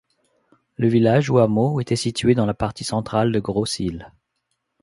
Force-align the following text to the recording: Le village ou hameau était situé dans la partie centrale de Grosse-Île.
Le 0.77 0.87
village 0.87 1.29
ou 1.29 1.37
hameau 1.37 1.79
était 1.79 1.95
situé 1.95 2.33
dans 2.33 2.47
la 2.47 2.55
partie 2.55 2.83
centrale 2.83 3.31
de 3.31 3.39
Grosse-Île. 3.39 4.11